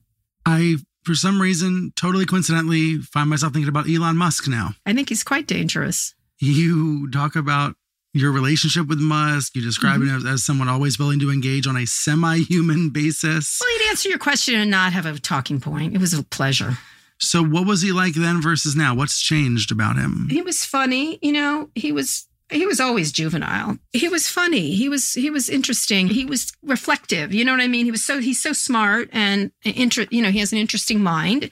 [0.47, 4.71] I, for some reason, totally coincidentally, find myself thinking about Elon Musk now.
[4.87, 6.15] I think he's quite dangerous.
[6.39, 7.75] You talk about
[8.13, 9.55] your relationship with Musk.
[9.55, 10.09] You describe Mhm.
[10.09, 13.59] him as, as someone always willing to engage on a semi human basis.
[13.61, 15.95] Well, he'd answer your question and not have a talking point.
[15.95, 16.79] It was a pleasure.
[17.19, 18.95] So, what was he like then versus now?
[18.95, 20.29] What's changed about him?
[20.31, 23.79] He was funny, you know, he was he was always juvenile.
[23.93, 24.75] He was funny.
[24.75, 26.09] He was he was interesting.
[26.09, 27.33] He was reflective.
[27.33, 27.85] You know what I mean?
[27.85, 31.51] He was so he's so smart and inter, you know, he has an interesting mind.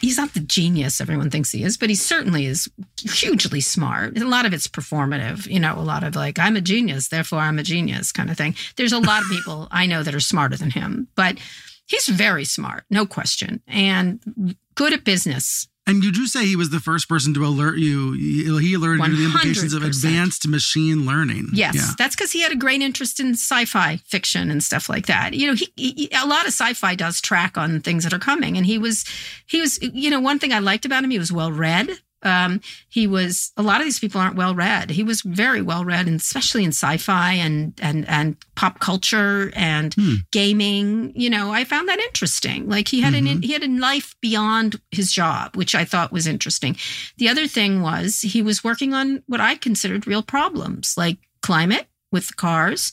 [0.00, 2.70] He's not the genius everyone thinks he is, but he certainly is
[3.00, 4.18] hugely smart.
[4.18, 7.40] A lot of it's performative, you know, a lot of like, I'm a genius, therefore
[7.40, 8.54] I'm a genius kind of thing.
[8.76, 11.38] There's a lot of people I know that are smarter than him, but
[11.86, 15.68] he's very smart, no question, and good at business.
[15.86, 18.12] And you do say he was the first person to alert you.
[18.12, 21.48] He alerted you to the implications of advanced machine learning.
[21.52, 21.90] Yes, Yeah.
[21.98, 25.34] that's because he had a great interest in sci-fi fiction and stuff like that.
[25.34, 28.56] You know, he, he a lot of sci-fi does track on things that are coming,
[28.56, 29.04] and he was
[29.46, 31.90] he was you know one thing I liked about him he was well read.
[32.24, 34.90] Um, he was a lot of these people aren't well read.
[34.90, 39.94] He was very well read, and especially in sci-fi and and and pop culture and
[40.30, 41.12] gaming.
[41.14, 42.68] You know, I found that interesting.
[42.68, 46.26] Like he had an he had a life beyond his job, which I thought was
[46.26, 46.76] interesting.
[47.18, 51.86] The other thing was he was working on what I considered real problems, like climate
[52.10, 52.92] with cars,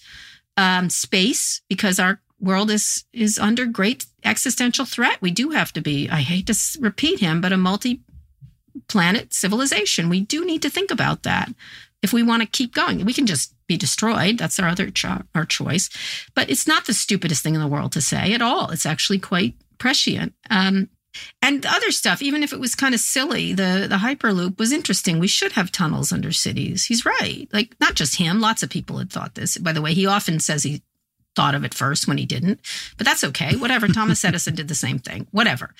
[0.57, 5.21] um, space because our world is is under great existential threat.
[5.21, 6.09] We do have to be.
[6.09, 8.01] I hate to repeat him, but a multi
[8.91, 10.09] planet civilization.
[10.09, 11.49] We do need to think about that
[12.01, 13.05] if we want to keep going.
[13.05, 14.37] We can just be destroyed.
[14.37, 15.89] That's our other cho- our choice.
[16.35, 18.69] But it's not the stupidest thing in the world to say at all.
[18.71, 20.33] It's actually quite prescient.
[20.49, 20.89] Um,
[21.41, 24.73] and the other stuff, even if it was kind of silly, the the hyperloop was
[24.73, 25.19] interesting.
[25.19, 26.85] We should have tunnels under cities.
[26.85, 27.47] He's right.
[27.53, 28.41] Like not just him.
[28.41, 29.57] Lots of people had thought this.
[29.57, 30.81] By the way, he often says he
[31.35, 32.59] thought of it first when he didn't.
[32.97, 33.55] But that's okay.
[33.55, 33.87] Whatever.
[33.87, 35.27] Thomas Edison did the same thing.
[35.31, 35.73] Whatever.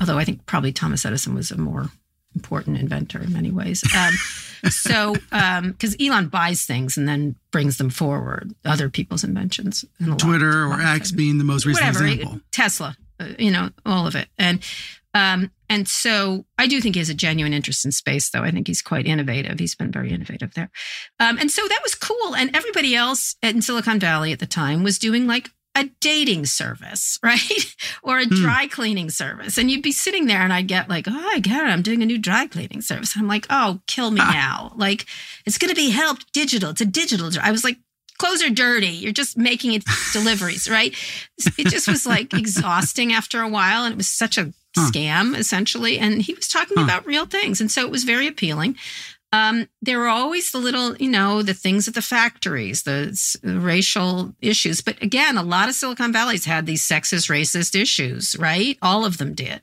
[0.00, 1.90] Although I think probably Thomas Edison was a more
[2.34, 3.82] important inventor in many ways.
[3.96, 4.14] Um,
[4.70, 9.84] so, because Elon buys things and then brings them forward, other people's inventions.
[10.00, 12.40] in Twitter or X being the most recent whatever example.
[12.50, 14.60] Tesla, uh, you know, all of it, and
[15.14, 18.42] um, and so I do think he has a genuine interest in space, though.
[18.42, 19.58] I think he's quite innovative.
[19.58, 20.70] He's been very innovative there.
[21.18, 22.34] Um, and so that was cool.
[22.36, 27.18] And everybody else in Silicon Valley at the time was doing like a dating service,
[27.22, 27.76] right?
[28.02, 28.34] or a hmm.
[28.34, 29.58] dry cleaning service.
[29.58, 31.68] And you'd be sitting there and I'd get like, oh, I get it.
[31.68, 33.14] I'm doing a new dry cleaning service.
[33.16, 34.72] I'm like, oh, kill me now.
[34.76, 35.06] Like,
[35.46, 36.70] it's going to be helped digital.
[36.70, 37.30] It's a digital.
[37.40, 37.78] I was like,
[38.18, 38.88] clothes are dirty.
[38.88, 40.94] You're just making it deliveries, right?
[41.58, 43.84] It just was like exhausting after a while.
[43.84, 45.98] And it was such a scam, essentially.
[45.98, 47.60] And he was talking about real things.
[47.60, 48.76] And so it was very appealing.
[49.32, 54.34] Um, there were always the little, you know, the things at the factories, the racial
[54.40, 54.82] issues.
[54.82, 58.76] But again, a lot of Silicon Valley's had these sexist, racist issues, right?
[58.82, 59.62] All of them did.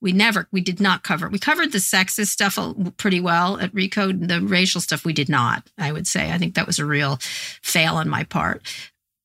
[0.00, 1.28] We never, we did not cover.
[1.28, 2.58] We covered the sexist stuff
[2.96, 4.28] pretty well at Recode.
[4.28, 5.68] The racial stuff we did not.
[5.76, 6.32] I would say.
[6.32, 7.18] I think that was a real
[7.62, 8.62] fail on my part.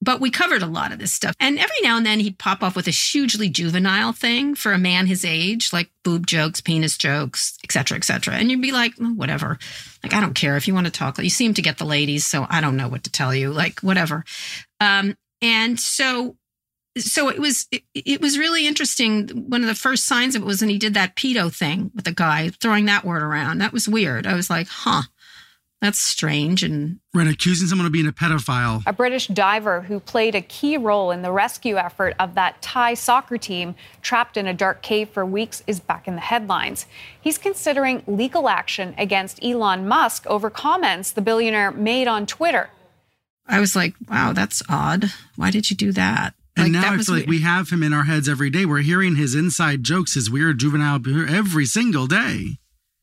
[0.02, 1.36] But we covered a lot of this stuff.
[1.40, 4.78] And every now and then he'd pop off with a hugely juvenile thing for a
[4.78, 8.36] man his age, like boob jokes, penis jokes, et cetera, et cetera.
[8.36, 9.58] And you'd be like, "Oh, whatever.
[10.04, 11.18] Like, I don't care if you want to talk.
[11.18, 13.52] You seem to get the ladies, so I don't know what to tell you.
[13.52, 14.26] Like, whatever.
[14.80, 16.36] Um, and so
[16.98, 19.28] so it was it, it was really interesting.
[19.50, 22.06] One of the first signs of it was when he did that pedo thing with
[22.06, 23.60] the guy throwing that word around.
[23.60, 24.26] That was weird.
[24.26, 25.04] I was like, huh,
[25.86, 26.64] that's strange.
[26.64, 28.84] And Right, accusing someone of being a pedophile.
[28.86, 32.94] A British diver who played a key role in the rescue effort of that Thai
[32.96, 36.88] soccer team trapped in a dark cave for weeks is back in the headlines.
[37.22, 42.70] He's considering legal action against Elon Musk over comments the billionaire made on Twitter.
[43.48, 45.12] I was like, wow, that's odd.
[45.36, 46.34] Why did you do that?
[46.58, 47.30] And Like, now that I was feel like weird.
[47.30, 48.66] we have him in our heads every day.
[48.66, 52.58] We're hearing his inside jokes, his weird juvenile behavior every single day.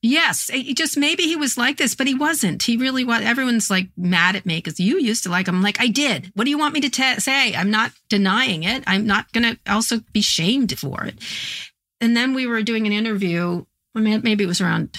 [0.04, 2.64] Yes, it just maybe he was like this, but he wasn't.
[2.64, 3.22] He really was.
[3.22, 5.54] Everyone's like mad at me because you used to like him.
[5.54, 6.32] I'm like, I did.
[6.34, 7.54] What do you want me to say?
[7.54, 8.82] I'm not denying it.
[8.88, 11.20] I'm not going to also be shamed for it.
[12.00, 13.64] And then we were doing an interview.
[13.94, 14.98] I mean, maybe it was around,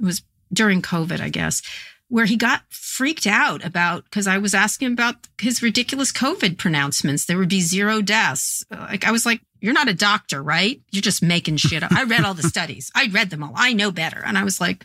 [0.00, 1.60] it was during COVID, I guess,
[2.08, 2.62] where he got
[2.98, 7.26] freaked out about because I was asking about his ridiculous COVID pronouncements.
[7.26, 8.64] There would be zero deaths.
[8.72, 10.80] Like I was like, "You're not a doctor, right?
[10.90, 12.90] You're just making shit up." I read all the studies.
[12.96, 13.52] I read them all.
[13.54, 14.20] I know better.
[14.26, 14.84] And I was like,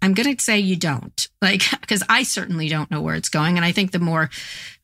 [0.00, 3.56] "I'm going to say you don't." Like because I certainly don't know where it's going.
[3.56, 4.28] And I think the more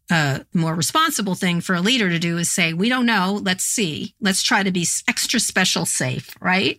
[0.08, 3.40] uh, more responsible thing for a leader to do is say, "We don't know.
[3.42, 4.14] Let's see.
[4.20, 6.78] Let's try to be extra special safe." Right.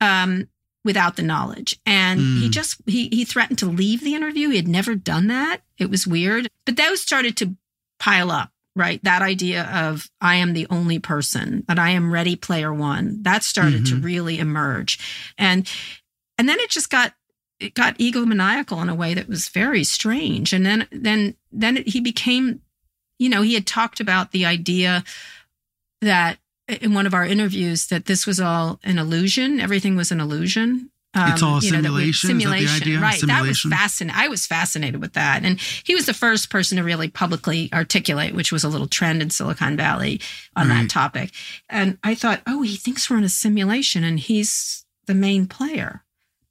[0.00, 0.48] Um,
[0.84, 1.78] without the knowledge.
[1.86, 2.52] And he Mm.
[2.52, 4.50] just he he threatened to leave the interview.
[4.50, 5.62] He had never done that.
[5.78, 6.48] It was weird.
[6.66, 7.56] But those started to
[7.98, 9.02] pile up, right?
[9.02, 13.22] That idea of I am the only person, that I am ready player one.
[13.22, 14.04] That started to Mhm.
[14.04, 14.98] really emerge.
[15.38, 15.68] And
[16.38, 17.14] and then it just got
[17.60, 20.52] it got egomaniacal in a way that was very strange.
[20.52, 22.60] And then then then he became,
[23.18, 25.04] you know, he had talked about the idea
[26.02, 26.38] that
[26.68, 29.60] in one of our interviews that this was all an illusion.
[29.60, 30.90] Everything was an illusion.
[31.16, 32.28] Um, it's all a you know, that we- simulation?
[32.38, 33.14] That simulation, right?
[33.20, 33.28] Simulation?
[33.28, 34.20] That was fascinating.
[34.20, 38.34] I was fascinated with that, and he was the first person to really publicly articulate,
[38.34, 40.20] which was a little trend in Silicon Valley
[40.56, 40.82] on Right.
[40.82, 41.30] that topic.
[41.68, 46.02] And I thought, oh, he thinks we're in a simulation, and he's the main player.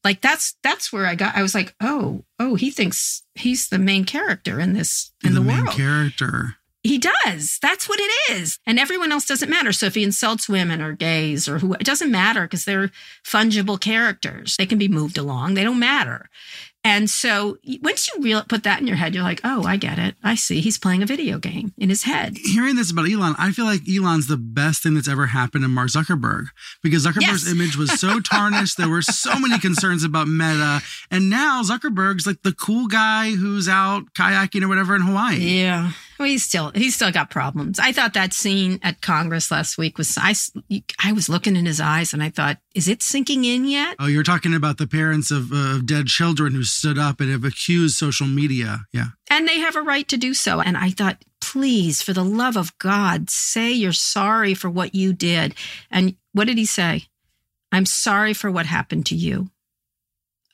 [0.06, 1.36] Like that's that's where I got.
[1.36, 5.40] I was like, oh, oh, he thinks he's the main character in this in the,
[5.42, 5.76] the, main world.
[5.76, 6.56] character.
[6.84, 7.60] He does.
[7.62, 8.60] That's what it is.
[8.66, 9.72] And everyone else doesn't matter.
[9.72, 12.92] So if he insults women or gays or who, it doesn't matter because they're
[13.26, 14.58] fungible characters.
[14.58, 15.54] They can be moved along.
[15.54, 16.30] They don't matter.
[16.86, 19.98] And so once you real put that in your head, you're like, oh, I get
[19.98, 20.16] it.
[20.22, 20.60] I see.
[20.60, 22.36] He's playing a video game in his head.
[22.36, 25.70] Hearing this about Elon, I feel like Elon's the best thing that's ever happened to
[25.70, 26.48] Mark Zuckerberg
[26.82, 27.50] because Zuckerberg's Yes.
[27.50, 28.76] image was so tarnished.
[28.78, 30.82] there were so many concerns about Meta.
[31.10, 35.38] And now Zuckerberg's like the cool guy who's out kayaking or whatever in Hawaii.
[35.38, 35.92] Yeah.
[36.20, 37.80] Well, he's still he's still got problems.
[37.80, 40.34] I thought that scene at Congress last week was I
[41.04, 43.96] I was looking in his eyes and I thought, is it sinking in yet?
[44.00, 47.44] Oh, you're talking about the parents of uh, dead children who stood up and have
[47.44, 48.86] accused social media.
[48.92, 49.08] Yeah.
[49.30, 50.62] And they have a right to do so.
[50.62, 55.14] And I thought, please, for the love of God, say you're sorry for what you
[55.14, 55.56] did.
[55.90, 57.06] And what did he say?
[57.72, 59.50] I'm sorry for what happened to you.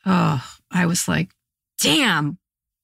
[0.06, 0.42] Oh,
[0.72, 1.32] I was like,
[1.82, 2.38] damn,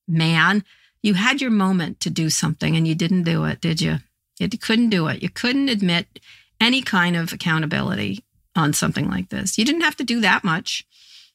[0.07, 0.63] man,
[1.05, 3.97] you had your moment to do something and you didn't do it, did you?
[4.39, 5.21] You couldn't do it.
[5.21, 6.19] You couldn't admit
[6.59, 9.55] any kind of accountability on something like this.
[9.55, 10.83] You didn't have to do that much.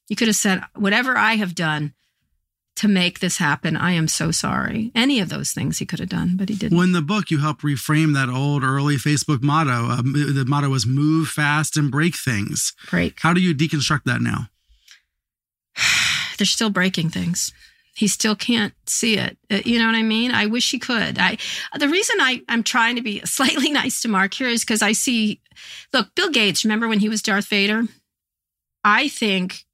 [0.09, 1.95] You could have said, whatever I have done
[2.77, 4.91] to make this happen, I am so sorry.
[4.93, 6.77] Any of those things he could have done, but he didn't.
[6.77, 9.89] Well, in the book, you help reframe that old early Facebook motto.
[9.89, 12.73] Um, the motto was move fast and break things.
[12.91, 13.21] Break.
[13.21, 14.49] How do you deconstruct that now?
[16.39, 17.53] They're still breaking things.
[17.95, 19.37] He still can't see it.
[19.51, 20.31] Uh, You know what I mean?
[20.33, 21.19] I wish he could.
[21.19, 21.37] I
[21.79, 24.93] the reason I I'm trying to be slightly nice to Mark here is because I
[24.93, 25.41] see.
[25.93, 26.65] Look, Bill Gates.
[26.65, 27.85] Remember when he was Darth Vader?
[28.85, 29.65] I think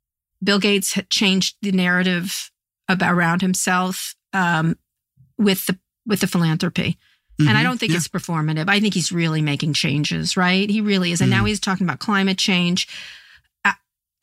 [0.42, 2.50] Bill Gates had changed the narrative
[2.88, 4.76] about around himself um,
[5.38, 6.98] with the with the philanthropy.
[7.38, 7.98] And I Mhm, don't think yeah.
[7.98, 8.68] it's performative.
[8.70, 10.70] I think he's really making changes, right?
[10.70, 11.20] He really is.
[11.20, 12.88] And now he's talking about climate change.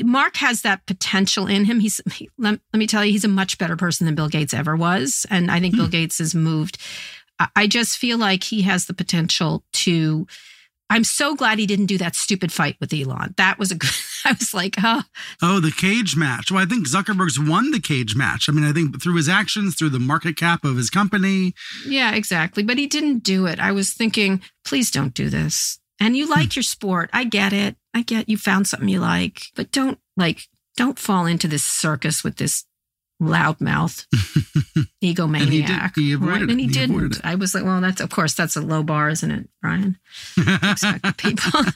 [0.02, 1.80] Mark has that potential in him.
[1.80, 4.54] He's he, let, let me tell you, he's a much better person than Bill Gates
[4.54, 5.26] ever was.
[5.30, 5.82] And I think hmm.
[5.82, 6.78] Bill Gates has moved.
[7.40, 10.28] I, I just feel like he has the potential to.
[10.90, 13.34] I'm so glad he didn't do that stupid fight with Elon.
[13.38, 13.90] That was a good.
[14.26, 15.02] I was like, oh,
[15.42, 16.52] Oh, the cage match.
[16.52, 18.48] Well, I think Zuckerberg's won the cage match.
[18.48, 21.54] I mean, I think through his actions, through the market cap of his company.
[21.86, 22.64] Yeah, exactly.
[22.64, 23.60] But he didn't do it.
[23.60, 25.80] I was thinking, please don't do this.
[26.00, 26.58] And you like hmm.
[26.58, 27.10] your sport.
[27.12, 27.76] I get it.
[27.94, 30.42] I get you found something you like, but don't like
[30.78, 32.66] don't fall into this circus with this
[33.22, 34.06] loudmouth
[35.04, 35.96] egomaniac.
[35.96, 36.42] And he avoided right?
[36.42, 36.50] it.
[36.50, 37.16] And he, He didn't.
[37.18, 37.22] it.
[37.24, 39.98] I was like, well, that's of course that's a low bar, isn't it, Brian?
[40.38, 41.62] Expect people.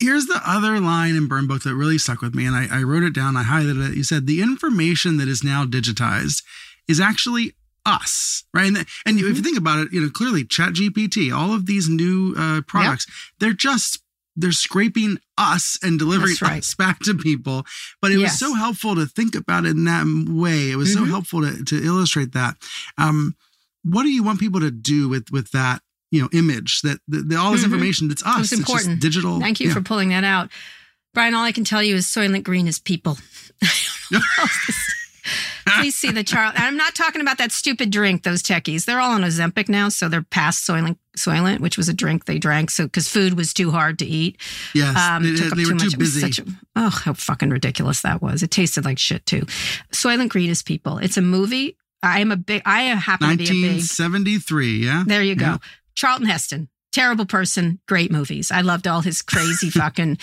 [0.00, 2.82] Here's the other line in Burn Book that really stuck with me, and I, I
[2.84, 3.36] wrote it down.
[3.36, 3.96] I highlighted it.
[3.96, 6.42] You said the information that is now digitized
[6.88, 7.52] is actually
[7.84, 8.66] us, right?
[8.68, 8.86] And, and
[9.18, 9.34] if Mm-hmm.
[9.34, 13.06] you think about it, you know clearly ChatGPT, all of these new uh, products,
[13.40, 14.00] they're just
[14.36, 16.58] they're scraping us and delivering right.
[16.60, 17.64] us back to people.
[18.00, 20.70] But it was so helpful to think about it in that way.
[20.70, 21.08] It was so Mhm.
[21.08, 22.56] helpful to, to illustrate that.
[22.96, 23.34] Um,
[23.82, 25.82] what do you want people to do with with that?
[26.10, 27.66] You know, image that, that, that all this Mhm.
[27.72, 28.38] information that's us.
[28.38, 29.00] It It's important.
[29.00, 29.38] digital.
[29.40, 29.74] Thank you Yeah.
[29.74, 30.50] for pulling that out.
[31.14, 33.18] Brian, all I can tell you is Soylent Green is people.
[35.78, 36.54] Please see the chart.
[36.58, 38.84] I'm not talking about that stupid drink, those techies.
[38.84, 42.38] They're all on Ozempic now, so they're past Soylent, Soylent which was a drink they
[42.38, 44.40] drank so because food was too hard to eat.
[44.74, 45.92] Yes, Um, they- took up they were too much.
[45.94, 46.20] It was busy.
[46.32, 48.42] such a- oh, how fucking ridiculous that was.
[48.42, 49.46] It tasted like shit too.
[49.92, 50.98] Soylent Green is people.
[50.98, 51.76] It's a movie.
[52.02, 55.04] I am a big, I happen to be a big 1973, yeah?
[55.06, 55.44] there you go.
[55.46, 55.56] Yeah.
[55.94, 58.50] Charlton Heston, terrible person, great movies.
[58.50, 60.16] I loved all his crazy fucking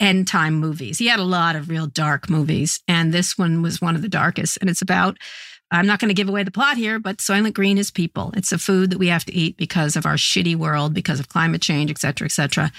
[0.00, 0.98] end time movies.
[0.98, 4.08] He had a lot of real dark movies, and this one was one of the
[4.08, 4.58] darkest.
[4.60, 5.16] And it's about,
[5.70, 8.32] I'm not going to give away the plot here, but Soylent Green is people.
[8.36, 11.28] It's a food that we have to eat because of our shitty world, because of
[11.28, 12.70] climate change, et cetera, et cetera.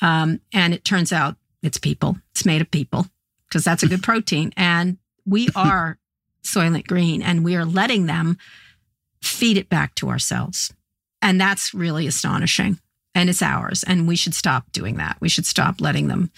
[0.00, 2.16] Um, and it turns out it's people.
[2.32, 3.06] It's made of people
[3.48, 4.52] because that's a good protein.
[4.56, 5.98] And we are
[6.42, 8.38] Soylent Green, and we are letting them
[9.22, 10.72] feed it back to ourselves.
[11.20, 12.78] And that's really astonishing.
[13.14, 13.84] And it's ours.
[13.86, 15.18] And we should stop doing that.
[15.20, 16.30] We should stop letting them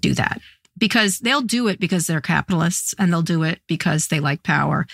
[0.00, 0.40] do that
[0.78, 4.86] because they'll do it because they're capitalists and they'll do it because they like power.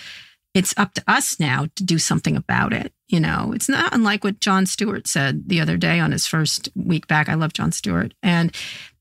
[0.55, 2.93] It's up to us now to do something about it.
[3.09, 6.69] You know, it's not unlike what Jon Stewart said the other day on his first
[6.75, 7.29] week back.
[7.29, 8.15] I love Jon Stewart.
[8.23, 8.55] And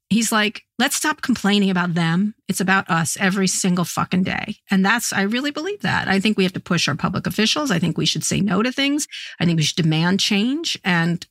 [0.10, 2.36] he's like, let's stop complaining about them.
[2.48, 4.58] It's about us every single fucking day.
[4.70, 6.08] And that's, I really believe that.
[6.08, 7.72] I think we have to push our public officials.
[7.72, 9.08] I think we should say no to things.
[9.40, 10.80] I think we should demand change.
[10.84, 11.26] And,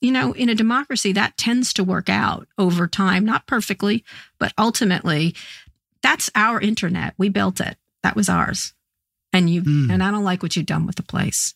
[0.00, 4.04] you know, in a democracy, that tends to work out over time, not perfectly,
[4.38, 5.34] but ultimately,
[6.02, 7.14] that's our internet.
[7.16, 7.76] We built it.
[8.02, 8.74] That was ours.
[9.32, 9.90] And you, hmm.
[9.90, 11.54] and I don't like what you've done with the place.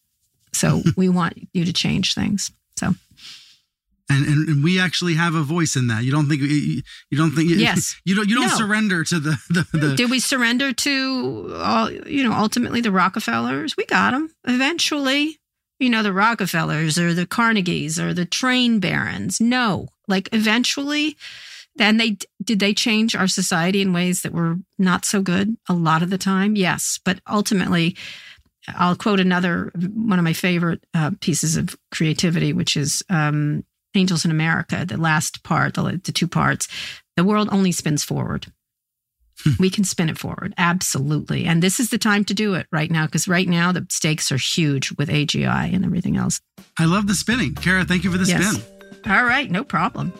[0.52, 2.50] So we want you to change things.
[2.76, 2.94] So
[4.10, 6.02] and, and and we actually have a voice in that.
[6.02, 8.00] You don't think you, you don't think Yes.
[8.04, 8.56] you don't you don't No.
[8.56, 13.76] surrender to the the, the Did we surrender to, all, you know, ultimately the Rockefellers?
[13.76, 15.39] We got them eventually.
[15.80, 19.40] You know, the Rockefellers or the Carnegies or the train barons.
[19.40, 21.16] No, like eventually.
[21.76, 25.72] Then they did they change our society in ways that were not so good a
[25.72, 26.54] lot of the time.
[26.54, 27.96] Yes, but ultimately,
[28.68, 33.64] I'll quote another one of my favorite uh, pieces of creativity, which is um,
[33.94, 36.68] "Angels in America." The last part, the, the two parts.
[37.16, 38.52] The world only spins forward
[39.58, 42.90] we can spin it forward absolutely and this is the time to do it right
[42.90, 46.40] now because right now the stakes are huge with agi and everything else
[46.78, 47.54] I love the spinning.
[47.54, 48.56] Kara, thank you for the Yes.
[48.56, 49.10] spin.
[49.10, 50.12] all right no problem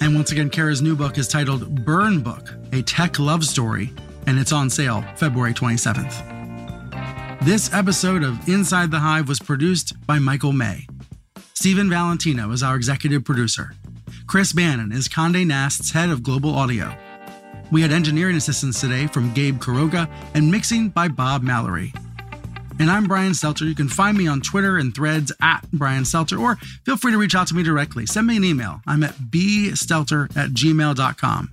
[0.00, 3.92] And once again, Kara's new book is titled Burn Book, a tech love story,
[4.26, 7.38] and it's on sale February 27th.
[7.42, 10.86] This episode of Inside the Hive was produced by Michael May.
[11.54, 13.72] Stephen Valentino is our executive producer.
[14.26, 16.94] Chris Bannon is Conde Nast's head of global audio.
[17.74, 21.92] We had engineering assistance today from Gabe Kuroga and mixing by Bob Mallory.
[22.78, 23.66] And I'm Brian Stelter.
[23.66, 26.54] You can find me on Twitter and threads at Brian Stelter, or
[26.84, 28.06] feel free to reach out to me directly.
[28.06, 28.80] Send me an email.
[28.86, 31.50] I'm at bstelter at gmail.com.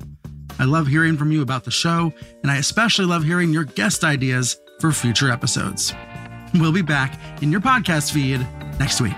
[0.60, 2.14] I love hearing from you about the show,
[2.44, 5.92] and I especially love hearing your guest ideas for future episodes.
[6.54, 8.46] We'll be back in your podcast feed
[8.78, 9.18] next week.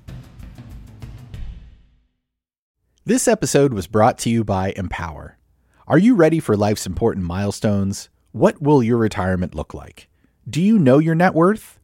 [3.03, 5.39] This episode was brought to you by Empower.
[5.87, 8.09] Are you ready for life's important milestones?
[8.31, 10.07] What will your retirement look like?
[10.47, 11.79] Do you know your net worth?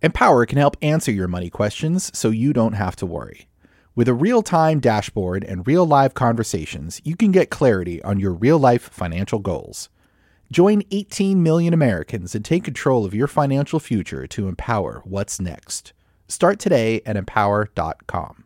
[0.00, 3.46] Empower can help answer your money questions so you don't have to worry.
[3.94, 8.32] With a real time dashboard and real live conversations, you can get clarity on your
[8.32, 9.90] real life financial goals.
[10.50, 15.92] Join 18 million Americans and take control of your financial future to empower what's next.
[16.26, 18.43] Start today at empower.com.